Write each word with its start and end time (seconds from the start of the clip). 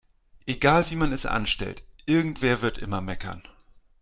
Egal 0.47 0.89
wie 0.89 0.95
man 0.95 1.11
es 1.13 1.27
anstellt, 1.27 1.83
irgendwer 2.07 2.63
wird 2.63 2.79
immer 2.79 3.01
meckern. 3.01 3.43